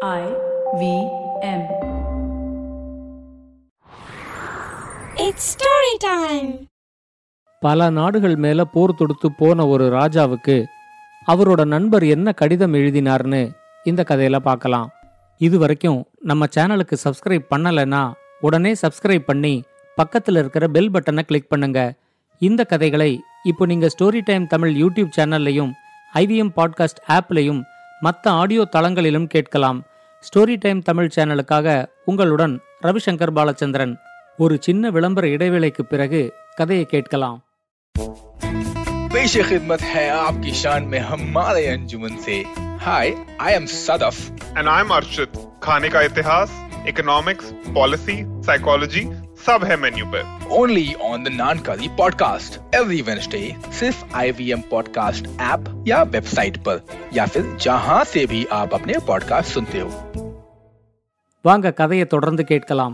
I 0.00 0.24
V 0.78 0.82
M. 1.42 1.62
It's 5.16 5.44
story 5.54 5.94
time. 6.04 6.50
பல 7.62 7.88
நாடுகள் 7.90 8.36
மேல 8.36 8.64
போர் 8.64 8.94
தொடுத்து 8.94 9.28
போன 9.32 9.66
ஒரு 9.66 9.86
ராஜாவுக்கு 9.88 10.56
அவரோட 11.26 11.64
நண்பர் 11.64 12.04
என்ன 12.06 12.32
கடிதம் 12.32 12.74
எழுதினார்னு 12.74 13.40
இந்த 13.84 14.04
கதையில 14.08 14.40
பார்க்கலாம் 14.40 14.88
இது 15.40 15.58
வரைக்கும் 15.58 16.00
நம்ம 16.22 16.48
சேனலுக்கு 16.56 16.98
சப்ஸ்கிரைப் 17.04 17.50
பண்ணலைன்னா 17.50 18.02
உடனே 18.40 18.74
சப்ஸ்கிரைப் 18.82 19.28
பண்ணி 19.30 19.54
பக்கத்துல 19.98 20.38
இருக்கிற 20.38 20.68
பெல் 20.68 20.92
பட்டனை 20.92 21.22
கிளிக் 21.22 21.50
பண்ணுங்க 21.50 21.80
இந்த 22.40 22.64
கதைகளை 22.64 23.10
இப்போ 23.44 23.66
நீங்க 23.66 23.88
ஸ்டோரி 23.96 24.22
டைம் 24.24 24.46
தமிழ் 24.46 24.74
யூடியூப் 24.76 25.12
சேனல்லையும் 25.16 25.72
ஐவிஎம் 26.12 26.54
பாட்காஸ்ட் 26.56 27.02
ஆப்லையும் 27.08 27.60
மற்ற 28.01 28.31
ஆடியோ 28.33 28.63
தளங்களிலும் 28.75 29.27
கேட்கலாம் 29.27 29.79
ஸ்டோரி 30.23 30.55
டைம் 30.57 30.81
தமிழ் 30.81 31.13
சேனலுக்காக 31.15 31.67
உங்களுடன் 32.05 32.55
ரவிசங்கர் 32.81 33.33
பாலச்சந்திரன் 33.33 33.93
ஒரு 34.39 34.55
சின்ன 34.61 34.89
விளம்பர 34.89 35.25
இடைவேளைக்கு 35.29 35.85
பிறகு 35.85 36.21
கதையை 36.57 36.85
கேட்கலாம் 36.87 37.39
पेश 39.15 39.33
खिदमत 39.39 39.81
है 39.85 40.05
आपकी 40.19 40.51
शान 40.53 40.83
में 40.83 40.99
हमारे 41.01 41.65
अंजुमन 41.67 42.13
से 42.17 42.35
hi 42.79 43.07
I 43.41 43.51
am 43.53 43.65
Sadaf 43.75 44.17
and 44.57 44.67
I 44.67 44.81
am 44.81 44.89
Archit 44.89 45.33
खाने 45.63 45.89
का 45.89 46.01
इतिहास 46.01 46.49
इकोनॉमिक्स 46.87 47.45
पॉलिसी 47.75 48.15
साइकोलॉजी 48.43 49.03
सब 49.47 49.63
है 49.63 49.75
मेन्यू 49.77 50.05
पे 50.07 50.21
only 50.55 50.85
on 51.03 51.23
the 51.23 51.31
Naankari 51.33 51.87
podcast 51.97 52.59
every 52.75 53.01
Wednesday 53.01 53.41
सिर्फ 53.79 54.15
आईवीएम 54.15 54.61
पॉडकास्ट 54.71 55.27
ऐप 55.43 55.69
या 55.87 56.01
वेबसाइट 56.11 56.57
पर 56.63 56.81
या 57.13 57.25
फिर 57.27 57.45
जहां 57.61 58.03
से 58.05 58.25
भी 58.25 58.43
आप 58.53 58.73
अपने 58.73 58.99
पॉडकास्ट 59.07 59.53
सुनते 59.53 59.79
हो 59.79 59.89
வாங்க 61.45 61.71
கதையை 61.71 62.05
தொடர்ந்து 62.07 62.43
கேட்கலாம் 62.43 62.93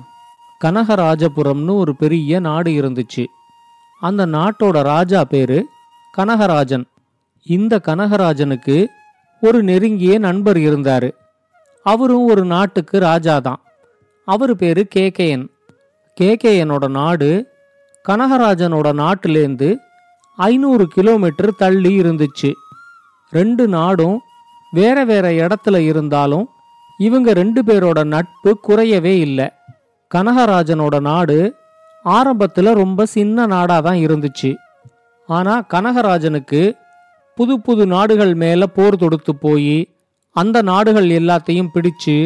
கனகராஜபுரம்னு 0.61 1.73
ஒரு 1.75 1.93
பெரிய 1.95 2.39
நாடு 2.39 2.71
இருந்துச்சு 2.71 3.23
அந்த 4.01 4.21
நாட்டோட 4.27 4.81
ராஜா 4.85 5.21
பேரு 5.23 5.59
கனகராஜன் 6.13 6.85
இந்த 7.47 7.73
கனகராஜனுக்கு 7.79 8.77
ஒரு 9.43 9.59
நெருங்கிய 9.63 10.13
நண்பர் 10.19 10.59
இருந்தாரு 10.59 11.09
அவரும் 11.85 12.25
ஒரு 12.31 12.43
நாட்டுக்கு 12.45 12.95
ராஜா 12.99 13.35
தான் 13.39 13.61
அவர் 14.27 14.53
பேரு 14.55 14.83
கேகேஎன் 14.95 15.45
கேகேயனோட 16.20 16.88
நாடு 16.88 17.28
கனகராஜனோட 18.08 18.88
நாட்டிலேருந்து 19.02 19.68
ஐநூறு 20.38 20.84
கிலோமீட்டர் 20.88 21.50
தள்ளி 21.56 22.00
இருந்துச்சு. 22.00 22.50
ரெண்டு 23.30 23.68
நாடும் 23.68 24.20
வேற 24.72 25.04
வேற 25.04 25.30
இடத்துல 25.30 25.76
இருந்தாலும் 25.76 26.48
இவங்க 26.98 27.32
ரெண்டு 27.32 27.62
பேரோட 27.62 28.04
நட்பு 28.04 28.50
குறையவே 28.68 29.14
இல்லை. 29.26 29.48
கனகராஜனோட 30.14 31.00
நாடு 31.00 31.38
ஆரம்பத்தில் 32.04 32.78
ரொம்ப 32.82 33.06
சின்ன 33.06 33.46
நாடாக 33.46 33.80
தான் 33.80 34.00
இருந்துச்சு. 34.06 34.50
ஆனால் 35.26 35.66
கனகராஜனுக்கு 35.72 36.62
புது 37.34 37.60
புது 37.60 37.86
நாடுகள் 37.86 38.34
மேலே 38.34 38.66
போர் 38.74 38.96
தொடுத்து 38.96 39.32
போய் 39.40 39.76
அந்த 40.36 40.62
நாடுகள் 40.62 41.08
எல்லாத்தையும் 41.20 41.72
பிடிச்சு 41.74 42.16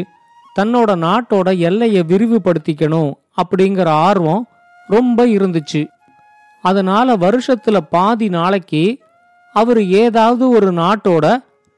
தன்னோட 0.57 0.91
நாட்டோட 1.07 1.59
எல்லையை 1.59 2.03
விரிவுபடுத்திக்கணும் 2.03 3.13
அப்படிங்கிற 3.43 3.89
ஆர்வம் 3.89 4.47
ரொம்ப 4.89 5.27
இருந்துச்சு. 5.27 5.87
அதனால 6.63 7.17
வருஷத்துல 7.17 7.79
பாதி 7.91 8.29
நாளைக்கு 8.29 8.99
அவர் 9.55 9.85
ஏதாவது 9.85 10.49
ஒரு 10.49 10.73
நாட்டோட 10.73 11.37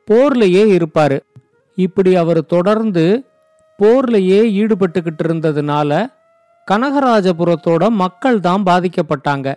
போர்லயே 0.09 0.63
இருப்பாரு. 0.77 1.21
இப்படி 1.75 2.17
அவர் 2.17 2.47
தொடர்ந்து 2.47 3.05
போர்லயே 3.79 4.41
ஈடுபட்டுக்கிட்டு 4.61 5.23
இருந்ததுனால 5.23 6.07
கனகராஜபுரத்தோட 6.71 7.89
மக்கள் 7.89 8.41
தான் 8.41 8.63
பாதிக்கப்பட்டாங்க. 8.63 9.55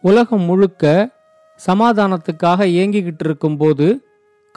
உலகம் 0.00 0.40
முழுக்க 0.40 1.10
சமாதானத்துக்காக 1.60 2.66
ஏங்கிக்கிட்டு 2.80 3.24
இருக்கும்போது 3.24 3.86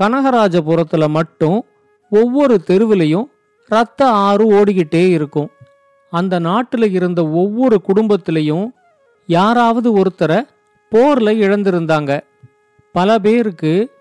கனகராஜபுரத்துல 0.01 1.09
மட்டும் 1.09 1.65
ஒவ்வொரு 2.11 2.61
தெருவிலையும் 2.67 3.27
ரத்த 3.69 4.09
ஆறு 4.09 4.45
ஓடிக்கிட்டே 4.51 5.09
இருக்கும். 5.09 5.49
அந்த 6.09 6.39
நாட்டில் 6.39 6.91
இருந்த 6.91 7.27
ஒவ்வொரு 7.27 7.81
குடும்பத்திலையும் 7.87 8.67
யாராவது 9.27 9.97
ஒருத்தரை 9.97 10.39
போர்ல 10.91 11.31
இழந்திருந்தாங்க. 11.45 12.21
பல 12.91 13.19
பேருக்கு 13.19 13.91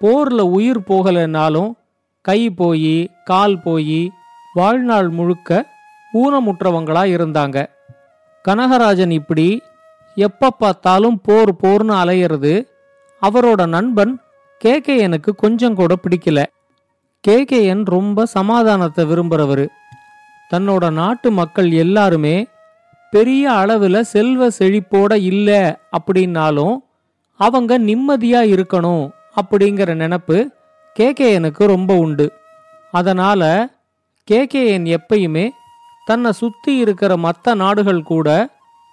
போர்ல 0.00 0.40
உயிர் 0.40 0.80
போகலைன்னாலும் 0.80 1.72
கை 2.20 2.50
போய் 2.50 3.10
கால் 3.24 3.62
போய் 3.62 4.10
வாழ்நாள் 4.54 5.08
முழுக்க 5.08 5.66
ஊனமுற்றவங்களா 6.14 7.02
இருந்தாங்க. 7.16 7.66
கனகராஜன் 8.48 9.10
இப்படி 9.10 9.62
எப்ப 10.14 10.50
பார்த்தாலும் 10.50 11.20
போர் 11.20 11.54
போர்னு 11.54 11.94
அலையிறது 12.02 12.66
அவரோட 13.22 13.66
நண்பன் 13.66 14.20
கேகேயனுக்கு 14.64 15.30
கொஞ்சம் 15.36 15.74
கூட 15.74 15.94
பிடிக்கல. 16.02 16.44
கேகேஎன் 17.24 17.84
ரொம்ப 17.84 18.26
சமாதானத்தை 18.26 19.04
விரும்புகிறவர் 19.04 19.66
தன்னோட 20.50 20.90
நாட்டு 20.90 21.28
மக்கள் 21.30 21.70
எல்லாருமே 21.72 22.36
பெரிய 23.12 23.52
அளவில் 23.52 23.98
செல்வ 24.02 24.48
செழிப்போட 24.58 25.12
இல்லை 25.30 25.62
அப்படின்னாலும் 25.98 26.76
அவங்க 27.40 27.78
நிம்மதியா 27.78 28.42
இருக்கணும் 28.54 29.04
அப்படிங்கிற 29.40 29.90
நினப்பு 30.02 30.38
கேகேஎனுக்கு 30.96 31.64
ரொம்ப 31.66 31.94
உண்டு. 31.94 32.26
அதனால 32.92 33.42
கேகேஎன் 34.28 34.86
எப்பயுமே 34.96 35.46
தன்னை 36.04 36.32
சுத்தி 36.32 36.76
இருக்கிற 36.76 37.16
மற்ற 37.16 37.54
நாடுகள் 37.54 38.02
கூட 38.02 38.28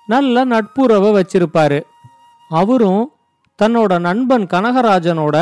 நல்ல 0.08 0.46
நட்புறவை 0.46 1.10
வச்சிருப்பாரு. 1.18 1.80
அவரும் 2.50 3.04
தன்னோட 3.60 4.00
நண்பன் 4.00 4.46
கனகராஜனோட 4.46 5.38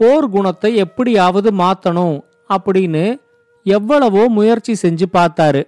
போர் 0.00 0.26
குணத்தை 0.30 0.70
எப்படியாவது 0.76 1.50
மாத்தணும் 1.62 2.16
அப்படின்னு 2.54 3.04
எவ்வளவோ 3.66 4.22
முயற்சி 4.28 4.72
செஞ்சு 4.82 5.06
பார்த்தாரு. 5.12 5.62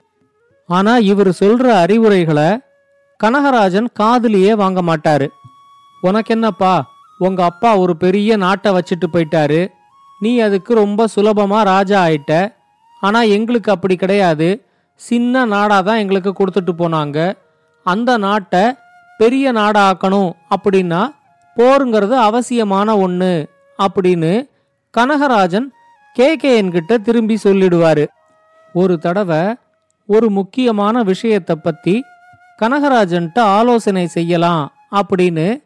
ஆனா 0.69 0.93
இவர் 1.11 1.31
சொல்ற 1.41 1.67
அறிவுரைகளை 1.83 2.49
கனகராஜன் 3.21 3.89
காதுலயே 4.01 4.53
வாங்க 4.53 4.81
மாட்டாரு. 4.83 5.27
உனக்கு 6.01 6.33
என்னப்பா 6.35 6.75
உங்க 7.19 7.41
அப்பா 7.45 7.71
ஒரு 7.79 7.97
பெரிய 7.97 8.37
நாட்டை 8.37 8.73
வச்சுட்டு 8.73 9.07
போயிட்டாரு. 9.13 9.61
நீ 10.21 10.33
அதுக்கு 10.41 10.73
ரொம்ப 10.75 11.07
சுலபமா 11.15 11.61
ராஜா 11.63 11.99
ஆயிட்ட. 12.07 12.33
ஆனா 13.03 13.21
எங்களுக்கு 13.37 13.71
அப்படி 13.73 13.97
கிடையாது. 13.97 14.49
சின்ன 15.01 15.45
நாடா 15.45 15.81
தான் 15.81 15.97
எங்களுக்கு 15.97 16.31
கொடுத்துட்டு 16.33 16.73
போனாங்க. 16.79 17.19
அந்த 17.87 18.11
நாட்டை 18.27 18.65
பெரிய 19.21 19.53
நாடா 19.53 19.83
ஆக்கணும் 19.91 20.31
அப்படின்னா 20.55 21.03
போருங்கிறது 21.57 22.17
அவசியமான 22.29 22.89
ஒன்று 22.99 23.31
அப்படின்னு 23.83 24.49
கனகராஜன் 24.99 25.67
கேகேஎன் 26.19 26.61
என்கிட்ட 26.61 26.97
திரும்பி 26.97 27.39
சொல்லிடுவாரு. 27.45 28.07
ஒரு 28.73 28.99
தடவை 28.99 29.57
ஒரு 30.07 30.31
முக்கியமான 30.31 31.03
விஷயத்தை 31.03 31.57
பத்தி 31.57 32.05
கனகராஜன்ட்ட 32.63 33.39
ஆலோசனை 33.39 34.07
செய்யலாம் 34.07 34.73
அப்படின்னு 34.93 35.63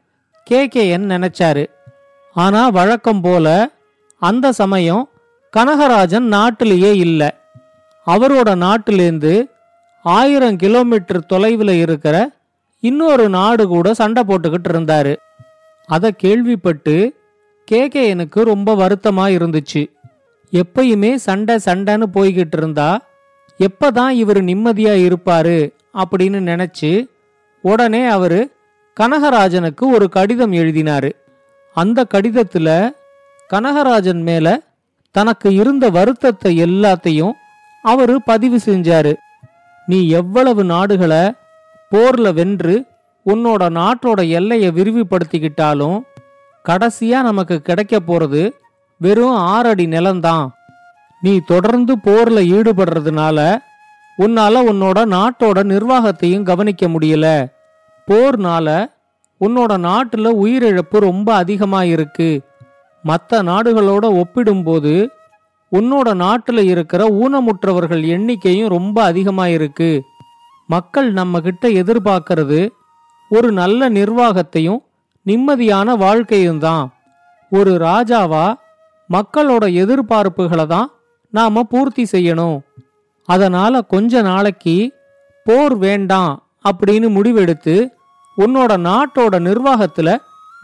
கேகேஎன் 0.50 1.08
நினைச்சாரு. 1.10 1.66
ஆனா 2.34 2.68
வழக்கம் 2.68 3.20
போல 3.20 3.70
அந்த 4.18 4.52
சமயம் 4.52 5.08
கனகராஜன் 5.56 6.28
நாட்டிலேயே 6.28 6.96
இல்லை. 6.96 7.30
அவரோட 8.06 8.50
நாட்டிலேருந்து 8.66 9.50
ஆயிரம் 10.02 10.56
கிலோமீட்டர் 10.56 11.26
தொலைவில் 11.26 11.68
இருக்கிற 11.68 12.30
இன்னொரு 12.80 13.28
நாடு 13.28 13.66
கூட 13.66 13.94
சண்டை 13.94 14.22
போட்டுக்கிட்டு 14.22 14.68
இருந்தாரு. 14.72 15.16
அதை 15.86 16.12
கேள்விப்பட்டு 16.12 17.21
கேகேஎனுக்கு 17.70 18.42
ரொம்ப 18.42 18.74
வருத்தமா 18.74 19.24
இருந்துச்சு. 19.36 19.86
எப்பயுமே 20.52 21.14
சண்டை 21.14 21.58
சண்டைன்னு 21.64 22.06
போய்கிட்டு 22.14 22.56
இருந்தா 22.56 23.00
எப்பதான் 23.58 24.08
இவர் 24.08 24.44
நிம்மதியா 24.44 24.94
இருப்பாரு 25.08 25.72
அப்படின்னு 25.94 26.40
நினைச்சு 26.50 27.06
உடனே 27.62 28.06
அவரு 28.06 28.52
கனகராஜனுக்கு 29.00 29.80
ஒரு 29.80 30.08
கடிதம் 30.08 30.52
எழுதினாரு. 30.52 31.10
அந்த 31.74 32.06
கடிதத்துல 32.14 32.90
கனகராஜன் 33.52 34.22
மேல 34.22 34.62
தனக்கு 35.10 35.54
இருந்த 35.54 35.90
வருத்தத்தை 35.90 36.62
எல்லாத்தையும் 36.62 37.32
அவரு 37.82 38.22
பதிவு 38.22 38.58
செஞ்சாரு. 38.64 39.14
நீ 39.86 40.08
எவ்வளவு 40.08 40.64
நாடுகளை 40.64 41.32
போர்ல 41.90 42.34
வென்று 42.34 42.84
உன்னோட 43.26 43.62
நாட்டோட 43.78 44.28
எல்லையை 44.28 44.70
விரிவுபடுத்திக்கிட்டாலும் 44.70 46.00
கடைசியா 46.68 47.22
நமக்கு 47.22 47.60
கிடைக்க 47.60 48.00
போறது 48.00 48.50
வெறும் 48.98 49.34
ஆறடி 49.34 49.86
நிலம்தான். 49.86 50.48
நீ 51.20 51.40
தொடர்ந்து 51.46 51.96
போர்ல 51.96 52.38
ஈடுபடுறதுனால 52.54 53.58
உன்னால 54.18 54.54
உன்னோட 54.70 54.98
நாட்டோட 55.14 55.62
நிர்வாகத்தையும் 55.64 56.42
கவனிக்க 56.42 56.88
முடியல. 56.88 57.52
போர்னால 58.06 58.90
உன்னோட 59.40 59.72
நாட்டுல 59.86 60.30
உயிரிழப்பு 60.44 60.98
ரொம்ப 60.98 61.34
அதிகமா 61.34 61.82
இருக்கு. 61.82 62.42
மற்ற 63.02 63.42
நாடுகளோட 63.42 64.04
ஒப்பிடும்போது 64.14 65.08
உன்னோட 65.72 66.08
நாட்டுல 66.24 66.58
இருக்கிற 66.64 67.08
ஊனமுற்றவர்கள் 67.08 68.02
எண்ணிக்கையும் 68.06 68.68
ரொம்ப 68.68 69.02
அதிகமா 69.02 69.46
இருக்கு. 69.46 70.02
மக்கள் 70.66 71.12
நம்ம 71.12 71.40
கிட்ட 71.40 71.68
எதிர்பார்க்கறது 71.68 72.70
ஒரு 73.28 73.52
நல்ல 73.52 73.88
நிர்வாகத்தையும் 73.88 74.84
நிம்மதியான 75.26 75.96
வாழ்க்கையும் 76.04 76.60
தான். 76.66 76.84
ஒரு 77.52 77.72
ராஜாவா 77.88 78.46
மக்களோட 79.10 79.64
எதிர்பார்ப்புகளை 79.82 80.66
தான் 80.66 80.88
நாம 81.32 81.62
பூர்த்தி 81.72 82.04
செய்யணும். 82.12 82.58
அதனால 83.28 83.82
கொஞ்ச 83.92 84.22
நாளைக்கு 84.28 84.76
போர் 85.46 85.74
வேண்டாம் 85.84 86.32
அப்படின்னு 86.68 87.08
முடிவெடுத்து 87.16 87.76
உன்னோட 88.36 88.72
நாட்டோட 88.88 89.34
நிர்வாகத்துல 89.48 90.10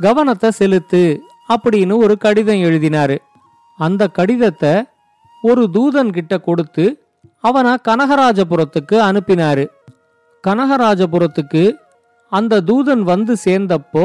கவனத்தை 0.01 0.51
செலுத்து 0.51 1.03
அப்படின்னு 1.55 1.95
ஒரு 2.05 2.15
கடிதம் 2.25 2.65
எழுதினாரு. 2.69 3.17
அந்த 3.79 4.03
கடிதத்தை 4.19 4.73
ஒரு 5.43 5.63
தூதன் 5.75 6.15
கிட்ட 6.17 6.35
கொடுத்து 6.47 6.85
அவனை 7.49 7.73
கனகராஜபுரத்துக்கு 7.89 8.97
அனுப்பினாரு. 9.09 9.65
கனகராஜபுரத்துக்கு 10.45 11.63
அந்த 12.33 12.63
தூதன் 12.71 13.03
வந்து 13.13 13.35
சேர்ந்தப்போ 13.45 14.05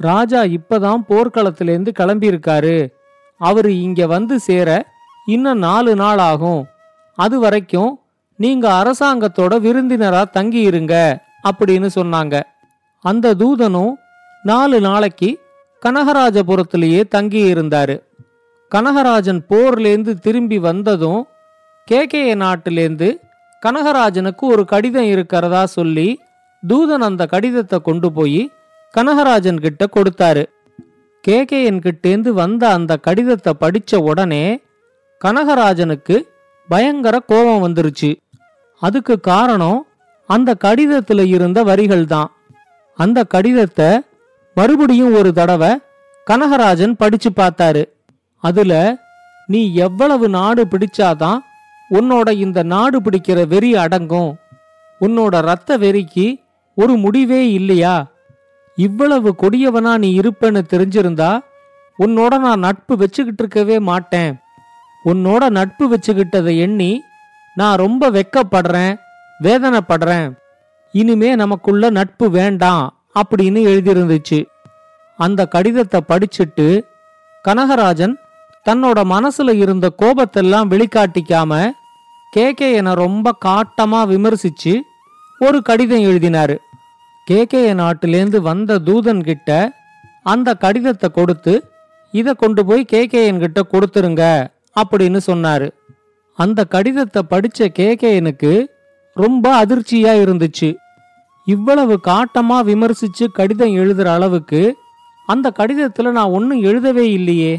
ராஜா 0.00 0.42
இப்பதான் 0.42 1.02
போர்க்களத்திலேருந்து 1.08 1.92
கிளம்பியிருக்காரு. 1.98 2.76
அவரு 3.40 3.80
இங்க 3.80 4.06
வந்து 4.06 4.38
சேர 4.38 4.68
இன்னும் 5.26 5.58
நாலு 5.58 5.96
நாள் 5.96 6.18
ஆகும். 6.18 6.62
அது 7.18 7.40
வரைக்கும் 7.40 8.00
நீங்க 8.38 8.66
அரசாங்கத்தோட 8.82 9.54
விருந்தினரா 9.60 10.30
தங்கி 10.30 10.60
இருங்க 10.60 10.94
அப்படின்னு 11.50 11.88
சொன்னாங்க. 11.94 12.42
அந்த 13.04 13.34
தூதனும் 13.34 13.92
நாலு 14.42 14.80
நாளைக்கு 14.80 15.40
கனகராஜபுரத்திலேயே 15.82 17.00
தங்கி 17.08 17.54
இருந்தாரு 17.54 18.02
கனகராஜன் 18.72 19.40
போர்லேருந்து 19.50 20.12
திரும்பி 20.18 20.58
வந்ததும் 20.58 21.26
கேகேய 21.88 22.36
நாட்டிலேருந்து 22.36 23.08
கனகராஜனுக்கு 23.62 24.44
ஒரு 24.46 24.64
கடிதம் 24.64 25.04
இருக்கிறதா 25.04 25.66
சொல்லி 25.66 26.20
தூதன் 26.68 27.00
அந்த 27.00 27.26
கடிதத்தை 27.26 27.78
கொண்டு 27.80 28.12
போய் 28.12 28.50
கனகராஜன் 28.96 29.60
கிட்ட 29.60 29.86
கொடுத்தாரு. 29.96 30.44
கேகேஎன் 31.28 31.78
கிட்டேந்து 31.78 32.32
வந்த 32.32 32.68
அந்த 32.68 32.96
கடிதத்தை 32.96 33.52
படிச்ச 33.60 33.96
உடனே 33.96 34.62
கனகராஜனுக்கு 35.24 36.22
பயங்கர 36.68 37.18
கோபம் 37.18 37.64
வந்துருச்சு. 37.66 38.16
அதுக்கு 38.78 39.20
காரணம் 39.20 39.86
அந்த 40.26 40.56
கடிதத்துல 40.64 41.26
இருந்த 41.26 41.62
வரிகள் 41.62 42.06
தான். 42.06 42.32
அந்த 42.94 43.24
கடிதத்தை 43.24 44.00
மறுபடியும் 44.54 45.14
ஒரு 45.14 45.32
தடவை 45.32 45.76
கனகராஜன் 46.30 46.92
படிச்சு 46.92 47.30
பார்த்தாரு. 47.36 47.84
அதுல 48.38 48.96
நீ 49.46 49.74
எவ்வளவு 49.74 50.28
நாடு 50.28 50.66
பிடிச்சாதான் 50.66 51.38
உன்னோட 51.90 52.30
இந்த 52.30 52.62
நாடு 52.62 53.00
பிடிக்கிற 53.00 53.46
வெறி 53.46 53.76
அடங்கும். 53.76 54.36
உன்னோட 55.00 55.40
ரத்த 55.40 55.78
வெறிக்கு 55.78 56.44
ஒரு 56.74 56.96
முடிவே 56.96 57.52
இல்லையா? 57.52 58.12
இவ்வளவு 58.76 59.34
கொடியவனா 59.42 59.98
நீ 59.98 60.18
இருப்பேன்னு 60.18 60.62
தெரிஞ்சிருந்தா 60.72 61.40
உன்னோட 61.98 62.38
நான் 62.38 62.58
நட்பு 62.58 62.96
வச்சுக்கிட்டு 62.96 63.42
இருக்கவே 63.42 63.78
மாட்டேன். 63.78 64.38
உன்னோட 65.04 65.50
நட்பு 65.50 65.88
வச்சுக்கிட்டதை 65.88 66.58
எண்ணி 66.58 67.02
நான் 67.54 67.76
ரொம்ப 67.76 68.10
வெக்கப்படுறேன் 68.10 68.98
வேதனைப்படுறேன். 69.42 70.36
இனிமே 70.92 71.34
நமக்குள்ள 71.34 71.90
நட்பு 71.90 72.30
வேண்டாம் 72.30 72.96
அப்படின்னு 73.14 73.60
எழுதியிருந்துச்சு. 73.72 74.46
அந்த 75.16 75.46
கடிதத்தை 75.46 76.00
படிச்சுட்டு 76.08 76.82
கனகராஜன் 77.48 78.14
தன்னோட 78.70 78.98
மனசுல 79.04 79.52
இருந்த 79.52 79.92
கோபத்தெல்லாம் 79.98 80.70
வெளிக்காட்டிக்காம 80.74 81.70
கேகேயனை 82.36 82.94
ரொம்ப 82.94 83.36
காட்டமா 83.44 84.00
விமர்சிச்சு 84.04 84.80
ஒரு 85.38 85.62
கடிதம் 85.62 85.98
எழுதினாரு. 85.98 86.56
கேகேய 87.28 87.68
நாட்டிலேந்து 87.74 88.38
வந்த 88.48 88.78
தூதன் 88.88 89.22
கிட்ட 89.22 89.50
அந்த 90.22 90.48
கடிதத்தை 90.54 91.08
கொடுத்து 91.10 91.54
இதை 92.14 92.32
கொண்டு 92.34 92.62
போய் 92.66 92.82
கேகேயன்கிட்ட 92.92 93.60
கொடுத்துருங்க 93.72 94.22
அப்படின்னு 94.80 95.20
சொன்னாரு. 95.26 95.68
அந்த 96.38 96.60
கடிதத்தை 96.64 97.22
படிச்ச 97.30 97.68
கேகேயனுக்கு 97.80 98.52
ரொம்ப 99.16 99.64
அதிர்ச்சியா 99.64 100.12
இருந்துச்சு. 100.24 100.70
இவ்வளவு 101.46 101.94
காட்டமா 102.08 102.58
விமர்சிச்சு 102.70 103.24
கடிதம் 103.32 103.74
எழுதுற 103.82 104.04
அளவுக்கு 104.04 104.62
அந்த 105.26 105.52
கடிதத்துல 105.58 106.10
நான் 106.10 106.34
ஒன்னும் 106.38 106.62
எழுதவே 106.62 107.10
இல்லையே. 107.10 107.52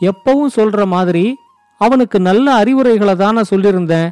எப்பவும் 0.00 0.54
சொல்ற 0.56 0.86
மாதிரி 0.86 1.26
அவனுக்கு 1.80 2.18
நல்ல 2.20 2.46
அறிவுரைகளை 2.54 3.14
தானே 3.16 3.42
சொல்லியிருந்தேன் 3.50 4.10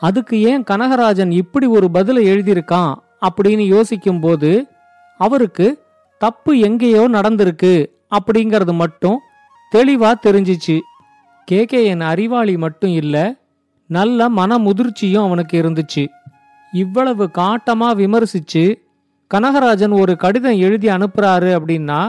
அதுக்கு 0.00 0.36
ஏன் 0.50 0.62
கனகராஜன் 0.70 1.30
இப்படி 1.30 1.66
ஒரு 1.66 1.90
பதிலை 1.90 2.22
எழுதியிருக்கான்? 2.32 2.92
அப்படின்னு 3.26 3.64
யோசிக்கும்போது 3.66 4.68
அவருக்கு 5.18 5.66
தப்பு 6.18 6.58
எங்கேயோ 6.58 7.08
நடந்திருக்கு 7.08 7.74
அப்படிங்கறது 8.16 8.72
மட்டும் 8.72 9.18
தெளிவா 9.72 10.10
தெரிஞ்சிச்சு. 10.26 10.80
கேகேஎன் 11.48 12.00
அறிவாளி 12.00 12.56
மட்டும் 12.56 12.90
இல்ல 12.90 13.16
நல்ல 13.86 14.28
மன 14.28 14.58
முதிர்ச்சியும் 14.58 15.24
அவனுக்கு 15.24 15.54
இருந்துச்சு. 15.62 16.04
இவ்வளவு 16.72 17.30
காட்டமா 17.34 17.88
விமர்சிச்சு 18.00 18.64
கனகராஜன் 19.34 20.00
ஒரு 20.00 20.16
கடிதம் 20.16 20.58
எழுதி 20.58 20.88
அனுப்புறாரு 20.88 21.50
அப்படின்னா 21.58 22.00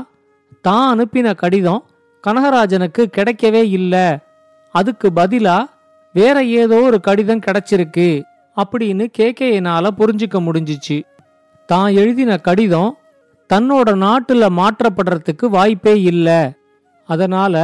தான் 0.62 0.86
அனுப்பின 0.94 1.36
கடிதம் 1.36 1.82
கனகராஜனுக்கு 2.28 3.04
கிடைக்கவே 3.18 3.64
இல்ல. 3.78 4.20
அதுக்கு 4.72 5.12
பதிலா 5.16 5.58
வேற 6.14 6.44
ஏதோ 6.44 6.82
ஒரு 6.82 7.00
கடிதம் 7.00 7.40
கிடைச்சிருக்கு. 7.40 8.24
அப்படின்னு 8.58 9.06
கேகேஎனால 9.20 9.86
புரிஞ்சுக்க 10.00 10.38
முடிஞ்சிச்சு. 10.48 10.98
தான் 11.70 11.90
எழுதின 11.94 12.32
கடிதம் 12.38 12.92
தன்னோட 13.50 13.90
நாட்டுல 14.06 14.44
மாற்றப்படுறதுக்கு 14.60 15.46
வாய்ப்பே 15.56 15.96
இல்லை. 16.12 16.42
அதனால 17.10 17.56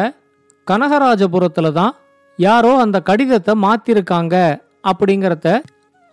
கனகராஜபுரத்துல 0.67 1.71
தான் 1.71 1.93
யாரோ 2.39 2.71
அந்த 2.77 2.97
கடிதத்தை 3.01 3.53
மாத்திருக்காங்க 3.65 4.35
அப்படிங்கிறத 4.89 5.47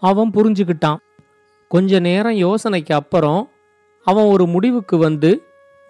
அவன் 0.03 0.31
புரிஞ்சுக்கிட்டான். 0.37 1.01
கொஞ்ச 1.71 1.99
நேரம் 1.99 2.39
யோசனைக்கு 2.47 2.93
அப்புறம் 2.93 3.41
அவன் 4.07 4.25
ஒரு 4.25 4.45
முடிவுக்கு 4.47 4.97
வந்து 4.99 5.31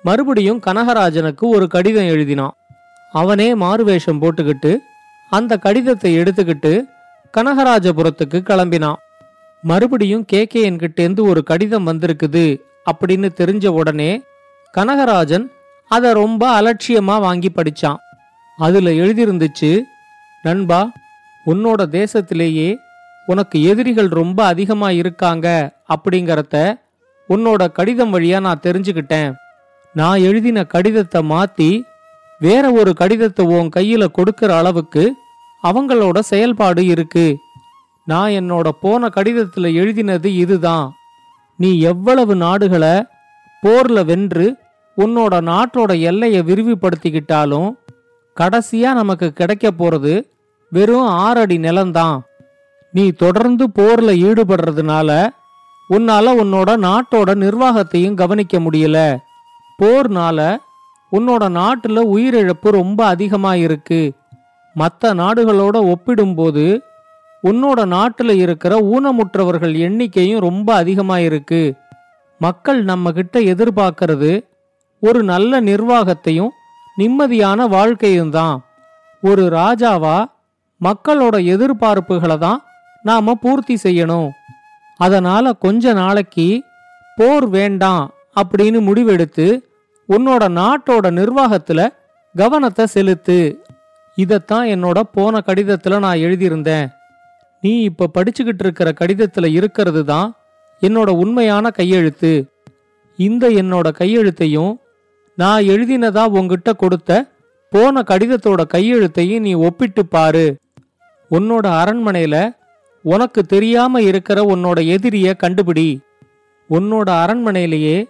மறுபடியும் 0.05 0.61
கனகராஜனுக்கு 0.67 1.45
ஒரு 1.57 1.67
கடிதம் 1.75 2.11
எழுதினான். 2.15 2.55
அவனே 3.15 3.49
மாறுவேஷம் 3.55 4.21
போட்டுக்கிட்டு 4.23 4.73
அந்த 5.33 5.53
கடிதத்தை 5.57 6.11
எடுத்துக்கிட்டு 6.19 6.73
கனகராஜபுரத்துக்கு 7.37 8.39
கிளம்பினான் 8.41 9.01
மறுபடியும் 9.63 10.25
கே. 10.25 10.47
கே. 10.47 10.71
என்கிட்டேந்து 10.71 11.21
ஒரு 11.21 11.43
கடிதம் 11.43 11.87
வந்திருக்குது 11.87 12.61
அப்படின்னு 12.93 13.29
தெரிஞ்ச 13.41 13.67
உடனே 13.67 14.23
கனகராஜன் 14.77 15.47
அதை 15.89 16.13
ரொம்ப 16.13 16.43
அலட்சியமா 16.61 17.21
வாங்கி 17.21 17.49
படிச்சான். 17.49 17.97
அதுல 18.57 18.91
எழுதியிருந்துச்சு 18.91 19.81
நண்பா 20.43 20.91
உன்னோட 21.47 21.83
தேசத்திலேயே 21.99 22.77
உனக்கு 23.27 23.63
எதிரிகள் 23.63 24.09
ரொம்ப 24.09 24.45
அதிகமா 24.45 24.91
இருக்காங்க 24.91 25.47
அப்படிங்கறத 25.89 26.81
உன்னோட 27.29 27.73
கடிதம் 27.73 28.19
வழியா 28.19 28.41
நான் 28.41 28.63
தெரிஞ்சுக்கிட்டேன். 28.63 29.35
நான் 29.95 30.19
எழுதின 30.19 30.65
கடிதத்தை 30.65 31.23
மாத்தி 31.31 31.83
வேற 32.39 32.73
ஒரு 32.73 32.95
கடிதத்தை 32.95 33.47
உன் 33.47 33.69
கையில 33.77 34.07
கொடுக்கிற 34.07 34.57
அளவுக்கு 34.57 35.15
அவங்களோட 35.69 36.19
செயல்பாடு 36.19 36.87
இருக்கு. 36.87 37.39
நான் 38.05 38.31
என்னோட 38.31 38.69
போன 38.81 39.09
கடிதத்தில் 39.09 39.77
எழுதினது 39.77 40.25
இதுதான். 40.25 40.93
நீ 41.57 41.81
எவ்வளவு 41.81 42.37
நாடுகளை 42.37 42.95
போர்ல 43.63 44.05
வென்று 44.05 44.57
உன்னோட 44.97 45.35
நாட்டோட 45.41 46.01
எல்லையை 46.01 46.43
விரிவுபடுத்திக்கிட்டாலும் 46.43 47.69
கடைசியா 48.37 48.93
நமக்கு 48.93 49.33
கிடைக்க 49.33 49.71
போறது 49.71 50.23
வெறும் 50.71 51.07
ஆறடி 51.07 51.59
நிலம்தான். 51.59 52.21
நீ 52.93 53.11
தொடர்ந்து 53.11 53.69
போர்ல 53.79 54.13
ஈடுபடுறதுனால 54.27 55.29
உன்னால 55.91 56.27
உன்னோட 56.43 56.71
நாட்டோட 56.87 57.35
நிர்வாகத்தையும் 57.35 58.15
கவனிக்க 58.15 58.59
முடியல. 58.59 59.19
போர்னால 59.83 60.57
உன்னோட 61.13 61.45
நாட்டுல 61.59 61.99
உயிரிழப்பு 62.15 62.69
ரொம்ப 62.71 63.07
அதிகமா 63.07 63.55
இருக்கு 63.55 64.13
மற்ற 64.81 65.13
நாடுகளோட 65.15 65.77
ஒப்பிடும்போது 65.93 66.67
உன்னோட 67.45 67.81
நாட்டில் 67.87 68.35
இருக்கிற 68.45 68.75
ஊனமுற்றவர்கள் 68.93 69.75
எண்ணிக்கையும் 69.87 70.45
ரொம்ப 70.49 70.69
அதிகமாக 70.75 71.27
இருக்கு 71.29 71.63
மக்கள் 72.45 72.81
நம்ம 72.85 73.13
கிட்ட 73.13 73.37
எதிர்பார்க்கறது 73.53 74.33
ஒரு 75.03 75.21
நல்ல 75.33 75.61
நிர்வாகத்தையும் 75.61 76.53
நிம்மதியான 76.99 77.69
வாழ்க்கையும் 77.69 78.31
தான். 78.31 78.57
ஒரு 79.23 79.45
ராஜாவா 79.59 80.17
மக்களோட 80.81 81.37
எதிர்பார்ப்புகளை 81.55 82.37
தான் 82.39 82.61
நாம 83.03 83.35
பூர்த்தி 83.35 83.77
செய்யணும். 83.83 84.29
அதனால 85.01 85.53
கொஞ்ச 85.65 85.93
நாளைக்கு 85.93 86.49
போர் 87.19 87.47
வேண்டாம் 87.49 88.05
அப்படின்னு 88.41 88.81
முடிவெடுத்து 88.89 89.47
உன்னோட 90.09 90.45
நாட்டோட 90.61 91.07
நிர்வாகத்துல 91.21 91.81
கவனத்தை 92.35 92.87
செலுத்து. 92.87 93.39
இதைத்தான் 94.17 94.67
என்னோட 94.67 95.01
போன 95.01 95.43
கடிதத்துல 95.47 95.99
நான் 95.99 96.17
எழுதியிருந்தேன். 96.17 96.87
நீ 97.61 97.83
இப்ப 97.83 98.11
படிச்சுக்கிட்டு 98.15 98.65
இருக்கிற 98.65 98.93
கடிதத்துல 99.01 99.47
இருக்கிறது 99.51 100.05
தான் 100.05 100.35
என்னோட 100.83 101.11
உண்மையான 101.11 101.71
கையெழுத்து. 101.71 102.33
இந்த 103.17 103.51
என்னோட 103.51 103.89
கையெழுத்தையும் 103.99 104.73
நான் 105.37 105.63
எழுதினதா 105.63 106.25
உங்ககிட்ட 106.27 106.73
கொடுத்த 106.73 107.29
போன 107.71 108.03
கடிதத்தோட 108.07 108.63
கையெழுத்தையும் 108.75 109.43
நீ 109.43 109.53
ஒப்பிட்டு 109.53 110.07
பாரு. 110.07 110.57
உன்னோட 111.31 111.67
அரண்மனையில 111.83 112.57
உனக்கு 113.03 113.43
தெரியாம 113.45 114.03
இருக்கிற 114.03 114.43
உன்னோட 114.43 114.79
எதிரிய 114.95 115.33
கண்டுபிடி. 115.43 115.99
உன்னோட 116.71 117.09
அரண்மனையிலேயே 117.23 118.09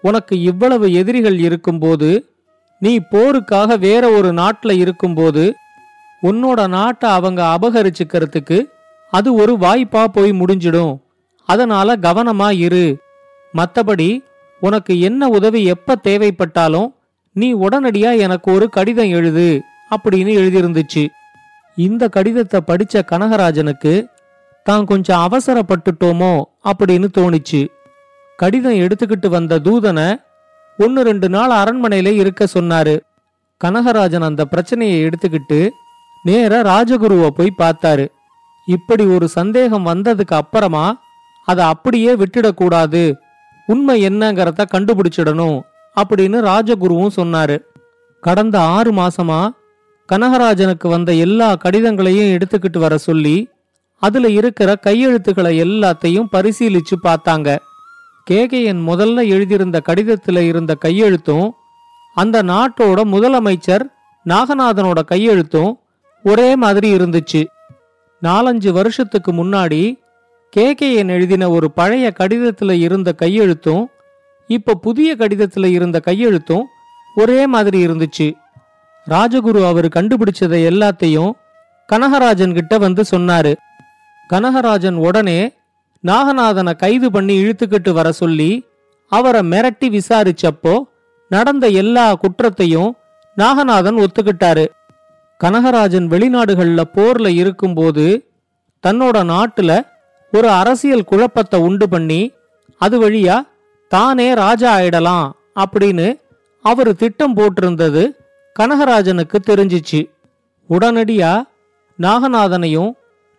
உனக்கு 0.00 0.40
இவ்வளவு 0.40 0.92
எதிரிகள் 0.92 1.38
இருக்கும்போது 1.38 2.10
நீ 2.78 2.98
போருக்காக 2.98 3.78
வேற 3.78 4.10
ஒரு 4.10 4.32
நாட்டில் 4.32 4.78
இருக்கும்போது 4.78 5.54
உன்னோட 6.22 6.68
நாட்டை 6.68 7.10
அவங்க 7.10 7.58
அபகரிச்சுக்கிறதுக்கு 7.60 8.64
அது 9.10 9.34
ஒரு 9.34 9.52
வாய்ப்பா 9.52 10.04
போய் 10.04 10.30
முடிஞ்சிடும். 10.30 10.98
அதனால 11.44 11.96
கவனமா 11.96 12.50
இரு. 12.50 12.98
மத்தபடி 13.54 14.24
உனக்கு 14.60 15.00
என்ன 15.00 15.28
உதவி 15.28 15.64
எப்ப 15.64 15.96
தேவைப்பட்டாலும் 16.04 16.94
நீ 17.32 17.54
உடனடியா 17.54 18.18
எனக்கு 18.18 18.52
ஒரு 18.52 18.68
கடிதம் 18.68 19.08
எழுது 19.08 19.62
அப்படின்னு 19.90 20.32
எழுதியிருந்துச்சு. 20.40 21.06
இந்த 21.76 22.08
கடிதத்தை 22.08 22.60
படிச்ச 22.66 23.00
கனகராஜனுக்கு 23.10 24.06
தான் 24.64 24.84
கொஞ்சம் 24.84 25.28
அவசரப்பட்டுட்டோமோ? 25.30 26.42
அப்படின்னு 26.64 27.06
தோணிச்சு. 27.18 27.68
கடிதம் 28.36 28.72
எடுத்துக்கிட்டு 28.72 29.28
வந்த 29.28 29.58
தூதனை 29.58 30.26
ஒன்னு 30.78 31.02
ரெண்டு 31.02 31.28
நாள் 31.28 31.50
அரண்மனையில 31.50 32.08
இருக்க 32.08 32.48
சொன்னாரு. 32.54 33.00
கனகராஜன் 33.64 34.22
அந்த 34.22 34.44
பிரச்சனையை 34.44 34.98
எடுத்துக்கிட்டு 35.04 35.70
நேர 36.22 36.62
ராஜகுருவை 36.62 37.28
போய் 37.28 37.58
பார்த்தாரு. 37.58 38.08
இப்படி 38.66 39.04
ஒரு 39.04 39.28
சந்தேகம் 39.28 39.86
வந்ததுக்கு 39.86 40.34
அப்புறமா 40.40 41.00
அதை 41.44 41.64
அப்படியே 41.64 42.14
விட்டுடக்கூடாது. 42.14 43.14
உண்மை 43.66 44.06
என்னங்கிறத 44.06 44.64
கண்டுபிடிச்சிடணும் 44.74 45.60
அப்படின்னு 45.96 46.38
ராஜகுருவும் 46.50 47.16
சொன்னாரு. 47.16 47.58
கடந்த 48.20 48.60
ஆறு 48.60 48.92
மாசமா 48.92 49.52
கனகராஜனுக்கு 50.12 50.88
வந்த 50.88 51.14
எல்லா 51.14 51.56
கடிதங்களையும் 51.64 52.32
எடுத்துக்கிட்டு 52.34 52.78
வர 52.78 52.98
சொல்லி 52.98 53.48
அதுல 54.02 54.28
இருக்கிற 54.28 54.76
கையெழுத்துக்களை 54.86 55.52
எல்லாத்தையும் 55.64 56.30
பரிசீலிச்சு 56.32 56.96
பார்த்தாங்க. 57.02 57.48
கேகேஎன் 58.30 58.88
முதல்ல 58.88 59.28
எழுதியிருந்த 59.28 59.80
கடிதத்தில் 59.80 60.36
இருந்த 60.36 60.76
கையெழுத்தும் 60.84 61.50
அந்த 62.14 62.42
நாட்டோட 62.42 63.04
முதலமைச்சர் 63.04 63.80
நாகநாதனோட 64.26 64.98
கையெழுத்தும் 65.10 65.78
ஒரே 66.22 66.56
மாதிரி 66.56 66.92
இருந்துச்சு. 66.94 67.46
நாலஞ்சு 68.22 68.70
வருஷத்துக்கு 68.70 69.32
முன்னாடி 69.32 69.98
கேகேஎன் 70.56 71.08
எழுதின 71.08 71.50
ஒரு 71.50 71.70
பழைய 71.70 72.10
கடிதத்தில் 72.10 72.70
இருந்த 72.70 73.14
கையெழுத்தும் 73.18 73.86
இப்ப 74.46 74.74
புதிய 74.74 75.16
கடிதத்தில் 75.16 75.64
இருந்த 75.64 76.02
கையெழுத்தும் 76.06 76.62
ஒரே 77.14 77.46
மாதிரி 77.46 77.86
இருந்துச்சு. 77.86 78.32
ராஜகுரு 79.06 79.66
அவர் 79.66 79.88
கண்டுபிடிச்சதை 79.88 80.60
எல்லாத்தையும் 80.70 81.32
கனகராஜன் 81.92 82.54
கிட்ட 82.54 82.78
வந்து 82.78 83.04
சொன்னாரு. 83.10 83.56
கனகராஜன் 84.32 84.94
உடனே 84.94 85.57
நாகநாதனை 86.04 86.76
கைது 86.76 87.10
பண்ணி 87.10 87.34
இழுத்துக்கிட்டு 87.44 87.92
வர 87.92 88.12
சொல்லி 88.12 88.50
அவரை 89.12 89.40
மிரட்டி 89.40 89.86
விசாரிச்சப்போ 89.96 90.74
நடந்த 91.28 91.68
எல்லா 91.68 92.14
குற்றத்தையும் 92.14 92.96
நாகநாதன் 93.36 93.98
ஒத்துக்கிட்டாரு. 94.04 94.66
கனகராஜன் 95.40 96.06
வெளிநாடுகள்ல 96.08 96.80
போர்ல 96.94 97.28
இருக்கும்போது 97.34 98.06
தன்னோட 98.84 99.16
நாட்டுல 99.32 99.72
ஒரு 100.32 100.48
அரசியல் 100.50 101.04
குழப்பத்தை 101.04 101.60
உண்டு 101.60 101.88
பண்ணி 101.88 102.32
அது 102.80 102.96
வழியா 103.02 103.36
தானே 103.88 104.34
ராஜா 104.34 104.78
ஆயிடலாம் 104.78 105.30
அப்படின்னு 105.60 106.20
அவரு 106.64 106.96
திட்டம் 106.96 107.36
போட்டிருந்தது 107.36 108.02
கனகராஜனுக்கு 108.58 109.38
தெரிஞ்சிச்சு. 109.46 110.00
உடனடியா 110.70 111.32
நாகநாதனையும் 111.98 112.92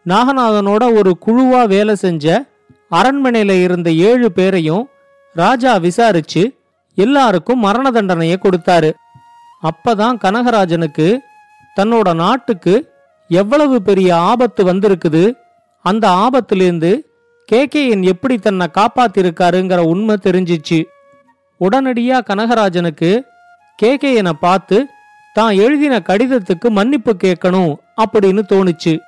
நாகநாதனோட 0.08 0.96
ஒரு 0.96 1.18
குழுவா 1.26 1.68
வேலை 1.68 1.96
செஞ்ச 1.96 2.46
அரண்மனையில 2.92 3.62
இருந்த 3.62 3.92
ஏழு 3.92 4.32
பேரையும் 4.32 4.90
ராஜா 5.34 5.78
விசாரிச்சு 5.78 6.58
எல்லாருக்கும் 6.96 7.60
மரண 7.60 7.92
தண்டனையை 7.92 8.38
கொடுத்தாரு. 8.44 8.94
அப்பதான் 9.64 10.18
கனகராஜனுக்கு 10.24 11.18
தன்னோட 11.76 12.16
நாட்டுக்கு 12.16 12.94
எவ்வளவு 13.28 13.82
பெரிய 13.82 14.16
ஆபத்து 14.16 14.74
வந்திருக்குது? 14.74 15.34
அந்த 15.82 16.10
ஆபத்திலிருந்து 16.10 17.00
கேகேஎன் 17.52 18.04
எப்படி 18.04 18.38
தன்னை 18.38 18.68
காப்பாத்திருக்காருங்கிற 18.74 19.78
உண்மை 19.78 20.16
தெரிஞ்சிச்சு. 20.24 20.84
உடனடியா 21.60 22.18
கனகராஜனுக்கு 22.30 23.22
கேகேயனை 23.84 24.32
பார்த்து 24.32 24.88
தான் 25.34 25.56
எழுதின 25.56 26.00
கடிதத்துக்கு 26.00 26.70
மன்னிப்பு 26.70 27.16
கேட்கணும் 27.24 27.76
அப்படின்னு 28.06 28.42
தோணுச்சு. 28.50 29.00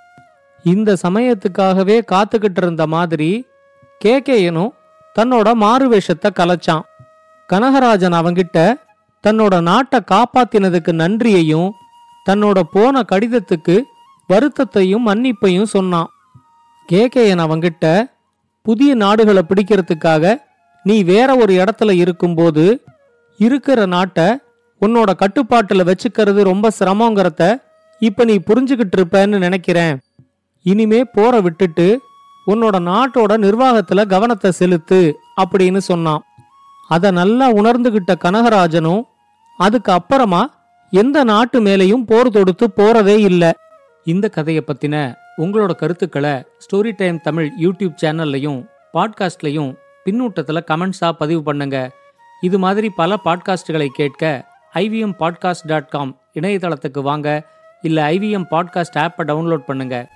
இந்த 0.63 0.95
சமயத்துக்காகவே 1.07 1.97
காத்துக்கிட்டு 2.11 2.57
இருந்த 2.57 2.87
மாதிரி 2.87 3.47
கேகேயனும் 3.97 4.73
தன்னோட 5.19 5.53
மாறு 5.53 5.89
வேஷத்தை 5.89 6.31
கலைச்சான். 6.35 6.81
கனகராஜன் 7.49 8.17
அவங்கிட்ட 8.19 8.73
தன்னோட 9.27 9.61
நாட்டை 9.61 9.99
காப்பாத்தினதுக்கு 10.11 10.91
நன்றியையும் 10.91 11.71
தன்னோட 12.29 12.61
போன 12.71 13.03
கடிதத்துக்கு 13.11 13.83
வருத்தத்தையும் 14.29 15.07
மன்னிப்பையும் 15.07 15.71
சொன்னான். 15.75 16.09
கேகேயன் 16.85 17.39
அவங்கிட்ட 17.39 18.05
புதிய 18.61 18.95
நாடுகளை 18.95 19.43
பிடிக்கிறதுக்காக 19.47 20.37
நீ 20.83 21.03
வேற 21.03 21.35
ஒரு 21.35 21.53
இடத்துல 21.53 21.91
இருக்கும்போது 21.91 22.83
இருக்கிற 23.37 23.85
நாட்டை 23.85 24.37
உன்னோட 24.81 25.09
கட்டுப்பாட்டுல 25.19 25.91
வச்சுக்கிறது 25.91 26.41
ரொம்ப 26.43 26.69
சிரமங்கிறத 26.79 27.57
இப்ப 27.99 28.23
நீ 28.23 28.35
புரிஞ்சுகிட்டு 28.35 28.95
இருப்பேன்னு 28.97 29.37
நினைக்கிறேன். 29.37 29.99
இனிமே 30.63 31.03
போற 31.03 31.41
விட்டுட்டு 31.41 32.01
உன்னோட 32.47 32.75
நாட்டோட 32.89 33.31
நிர்வாகத்துல 33.45 34.07
கவனத்தை 34.07 34.51
செலுத்து 34.51 34.99
அப்படின்னு 35.41 35.77
சொன்னான். 35.77 36.21
அதை 36.89 37.11
நல்லா 37.11 37.51
உணர்ந்துகிட்ட 37.51 38.11
கனகராஜனும் 38.23 39.03
அதுக்கு 39.57 39.91
அப்புறமா 39.91 40.41
எந்த 40.93 41.23
நாட்டு 41.23 41.61
மேலையும் 41.61 42.05
போர் 42.05 42.29
தொடுத்து 42.29 42.65
போறதே 42.77 43.17
இல்லை. 43.19 43.51
இந்த 44.05 44.29
கதையை 44.29 44.63
பத்தின 44.67 44.95
உங்களோட 45.37 45.71
கருத்துக்களை 45.75 46.33
ஸ்டோரி 46.63 46.91
டைம் 46.97 47.19
தமிழ் 47.21 47.51
யூடியூப் 47.59 47.95
சேனல்லையும் 48.01 48.59
பாட்காஸ்ட்லையும் 48.93 49.71
பின்னூட்டத்தில் 50.05 50.67
கமெண்ட்ஸாக 50.71 51.11
பதிவு 51.11 51.43
பண்ணுங்க. 51.43 51.77
இது 52.41 52.59
மாதிரி 52.59 52.89
பல 52.89 53.17
பாட்காஸ்டுகளை 53.25 53.87
கேட்க 53.87 54.45
ஐவிஎம் 54.73 55.15
பாட்காஸ்ட் 55.19 55.67
டாட் 55.67 55.89
காம் 55.89 56.17
இணையதளத்துக்கு 56.33 57.01
வாங்க. 57.01 57.27
இல்லை 57.81 58.03
ஐவிஎம் 58.17 58.49
பாட்காஸ்ட் 58.51 58.99
ஆப்பை 58.99 59.23
டவுன்லோட் 59.29 59.67
பண்ணுங்கள் 59.67 60.07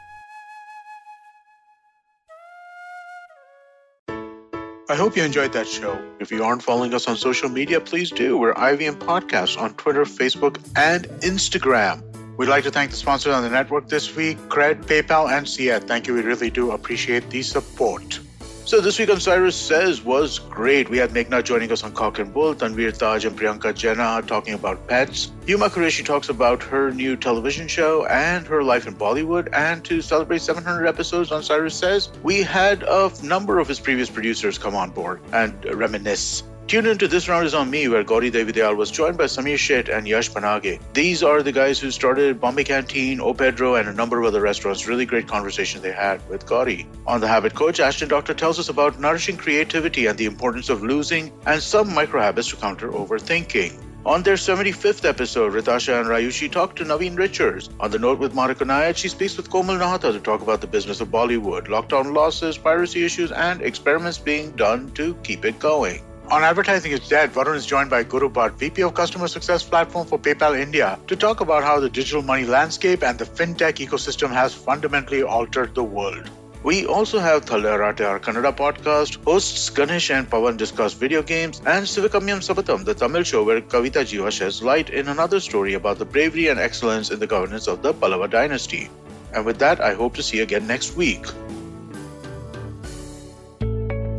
I 4.88 4.96
hope 4.96 5.18
you 5.18 5.24
enjoyed 5.24 5.51
that 5.54 5.68
show. 5.68 6.00
If 6.20 6.32
you 6.32 6.44
aren't 6.44 6.62
following 6.62 6.94
us 6.94 7.08
on 7.08 7.18
social 7.18 7.50
media, 7.50 7.82
please 7.82 8.12
do. 8.12 8.38
We're 8.38 8.54
IVM 8.54 9.00
Podcasts 9.00 9.60
on 9.60 9.74
Twitter, 9.74 10.06
Facebook, 10.06 10.60
and 10.75 11.06
Instagram. 11.22 12.04
We'd 12.38 12.50
like 12.50 12.65
to 12.65 12.72
thank 12.72 12.92
the 12.92 12.98
sponsors 12.98 13.34
on 13.34 13.42
the 13.42 13.50
network 13.50 13.88
this 13.88 14.15
week 14.15 14.38
Cred, 14.48 14.86
PayPal, 14.86 15.36
and 15.36 15.50
Sia. 15.50 15.80
Thank 15.80 16.06
you. 16.06 16.13
We 16.13 16.22
really 16.22 16.51
do 16.51 16.70
appreciate 16.70 17.32
the 17.32 17.42
support. 17.42 18.20
So 18.65 18.81
this 18.81 18.98
week 18.98 19.12
on 19.12 19.19
Cyrus 19.19 19.55
Says 19.55 20.03
was 20.03 20.39
great. 20.39 20.89
We 20.89 20.98
had 20.98 21.12
Meghna 21.12 21.43
joining 21.43 21.72
us 21.72 21.84
on 21.84 21.93
Cock 21.93 22.17
and 22.17 22.34
Bull, 22.34 22.55
Tanvir 22.55 22.98
Taj 22.98 23.24
and 23.24 23.38
Priyanka 23.38 23.75
Jena 23.75 24.24
talking 24.25 24.55
about 24.55 24.88
pets. 24.88 25.31
Yuma 25.45 25.69
Qureshi 25.69 26.03
talks 26.03 26.29
about 26.29 26.63
her 26.63 26.89
new 26.89 27.15
television 27.15 27.67
show 27.67 28.07
and 28.07 28.48
her 28.48 28.63
life 28.63 28.88
in 28.88 28.95
Bollywood. 28.95 29.50
And 29.53 29.86
to 29.86 30.01
celebrate 30.01 30.41
700 30.41 30.88
episodes 30.88 31.31
on 31.31 31.43
Cyrus 31.43 31.75
Says, 31.75 32.10
we 32.24 32.41
had 32.41 32.81
a 32.81 33.12
number 33.22 33.60
of 33.60 33.67
his 33.67 33.79
previous 33.79 34.10
producers 34.10 34.57
come 34.57 34.74
on 34.74 34.89
board 34.89 35.22
and 35.31 35.63
reminisce. 35.65 36.41
Tune 36.67 36.88
into 36.88 37.07
This 37.07 37.29
Round 37.29 37.45
is 37.45 37.53
on 37.53 37.69
Me, 37.69 37.88
where 37.88 38.03
Gauri 38.03 38.31
Devidayal 38.31 38.75
was 38.75 38.89
joined 38.89 39.19
by 39.19 39.25
Samir 39.25 39.53
Sheth 39.53 39.95
and 39.95 40.07
Yash 40.07 40.31
Panage. 40.31 40.79
These 40.93 41.22
are 41.22 41.43
the 41.43 41.51
guys 41.51 41.77
who 41.79 41.91
started 41.91 42.41
Bombay 42.41 42.63
Canteen, 42.63 43.22
O 43.22 43.36
Pedro, 43.36 43.75
and 43.75 43.88
a 43.88 43.93
number 43.93 44.19
of 44.19 44.25
other 44.25 44.41
restaurants. 44.41 44.88
Really 44.88 45.05
great 45.05 45.27
conversation 45.27 45.84
they 45.84 45.91
had 45.91 46.27
with 46.27 46.48
Gauri. 46.48 46.88
On 47.05 47.22
The 47.22 47.27
Habit 47.27 47.53
Coach, 47.53 47.79
Ashton 47.79 48.10
Doctor 48.10 48.34
tells 48.34 48.57
us 48.57 48.69
about 48.69 49.00
nourishing 49.00 49.38
creativity 49.38 50.07
and 50.07 50.17
the 50.17 50.25
importance 50.25 50.69
of 50.69 50.81
losing 50.81 51.31
and 51.45 51.62
some 51.62 51.93
micro 51.93 52.19
habits 52.19 52.50
to 52.50 52.55
counter 52.55 52.89
overthinking. 52.89 53.79
On 54.03 54.24
their 54.24 54.34
75th 54.34 55.07
episode, 55.07 55.53
Ritasha 55.53 56.00
and 56.00 56.10
Rayushi 56.10 56.51
talk 56.51 56.75
to 56.77 56.84
Naveen 56.84 57.15
Richards. 57.15 57.69
On 57.79 57.91
the 57.91 58.00
note 58.00 58.17
with 58.17 58.34
Monica 58.34 58.65
Nayat, 58.65 58.98
she 58.98 59.07
speaks 59.07 59.38
with 59.38 59.51
Komal 59.51 59.75
Nahata 59.75 60.12
to 60.12 60.19
talk 60.19 60.41
about 60.41 60.62
the 60.62 60.67
business 60.67 61.00
of 61.00 61.10
Bollywood, 61.10 61.67
lockdown 61.67 62.15
losses, 62.15 62.57
piracy 62.57 63.05
issues, 63.05 63.31
and 63.31 63.62
experiments 63.62 64.17
being 64.17 64.50
done 64.53 64.89
to 64.93 65.13
keep 65.22 65.45
it 65.45 65.60
going. 65.60 66.01
On 66.32 66.41
Advertising 66.41 66.91
is 66.91 67.08
Dead, 67.08 67.32
Varun 67.32 67.55
is 67.55 67.67
joined 67.67 67.91
by 67.91 68.01
Guru 68.01 68.29
Bhatt, 68.29 68.53
VP 68.53 68.82
of 68.82 68.96
Customer 68.96 69.27
Success 69.27 69.63
Platform 69.63 70.08
for 70.08 70.17
PayPal 70.17 70.60
India, 70.60 70.98
to 71.05 71.15
talk 71.15 71.39
about 71.39 71.63
how 71.63 71.79
the 71.79 71.88
digital 71.88 72.24
money 72.24 72.46
landscape 72.46 73.03
and 73.03 73.20
the 73.20 73.25
fintech 73.25 73.75
ecosystem 73.75 74.32
has 74.32 74.51
fundamentally 74.51 75.22
altered 75.22 75.75
the 75.75 75.84
world. 75.84 76.27
We 76.63 76.88
also 76.88 77.20
have 77.20 77.46
Thalarate, 77.46 78.01
our 78.01 78.20
Kannada 78.20 78.58
podcast. 78.58 79.24
Hosts 79.24 79.70
Ganesh 79.70 80.10
and 80.10 80.27
Pawan 80.27 80.58
discuss 80.58 80.94
video 80.94 81.22
games, 81.22 81.60
and 81.60 81.86
Sivakamyam 81.86 82.41
Sabatam, 82.41 82.86
the 82.86 82.96
Tamil 82.96 83.22
show 83.22 83.44
where 83.44 83.62
Kavita 83.62 84.01
Jiva 84.01 84.32
sheds 84.32 84.63
light 84.63 84.89
in 84.89 85.08
another 85.08 85.39
story 85.39 85.75
about 85.75 86.00
the 86.00 86.05
bravery 86.05 86.48
and 86.48 86.60
excellence 86.60 87.12
in 87.12 87.20
the 87.20 87.27
governance 87.27 87.67
of 87.67 87.84
the 87.84 87.94
Pallava 87.94 88.27
dynasty. 88.27 88.89
And 89.32 89.46
with 89.46 89.60
that, 89.60 89.79
I 89.79 89.94
hope 89.94 90.15
to 90.15 90.24
see 90.24 90.38
you 90.38 90.44
again 90.44 90.65
next 90.65 90.96
week. 90.96 91.24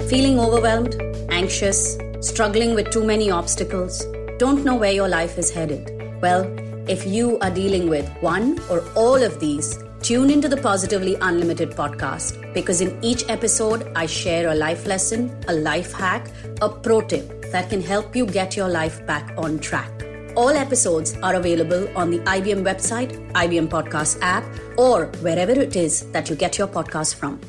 Feeling 0.09 0.39
overwhelmed, 0.39 0.95
anxious, 1.31 1.99
struggling 2.21 2.77
with 2.77 2.91
too 2.91 3.05
many 3.05 3.29
obstacles, 3.29 4.07
don't 4.39 4.65
know 4.65 4.77
where 4.77 4.93
your 4.93 5.09
life 5.09 5.37
is 5.37 5.51
headed? 5.51 5.91
Well, 6.23 6.45
if 6.89 7.05
you 7.05 7.41
are 7.41 7.51
dealing 7.51 7.89
with 7.89 8.09
one 8.21 8.61
or 8.71 8.85
all 8.95 9.21
of 9.21 9.41
these, 9.41 9.83
tune 10.03 10.31
into 10.31 10.49
the 10.49 10.59
Positively 10.59 11.17
Unlimited 11.21 11.73
podcast 11.73 12.55
because 12.55 12.81
in 12.81 12.97
each 13.03 13.29
episode, 13.29 13.91
I 13.97 14.07
share 14.07 14.51
a 14.51 14.55
life 14.55 14.87
lesson, 14.87 15.37
a 15.49 15.53
life 15.53 15.93
hack, 15.93 16.31
a 16.63 16.69
pro 16.69 17.01
tip 17.01 17.51
that 17.51 17.69
can 17.69 17.83
help 17.83 18.15
you 18.15 18.27
get 18.27 18.57
your 18.57 18.69
life 18.69 19.05
back 19.07 19.35
on 19.37 19.59
track. 19.59 19.91
All 20.37 20.51
episodes 20.51 21.17
are 21.25 21.35
available 21.35 21.89
on 21.99 22.11
the 22.13 22.19
IBM 22.21 22.63
website, 22.63 23.11
IBM 23.33 23.67
Podcast 23.67 24.19
app, 24.23 24.45
or 24.79 25.07
wherever 25.21 25.53
it 25.53 25.75
is 25.75 26.03
that 26.13 26.31
you 26.31 26.37
get 26.37 26.59
your 26.59 26.69
podcast 26.69 27.17
from. 27.17 27.41